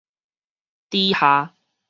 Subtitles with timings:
[0.89, 1.53] 邸下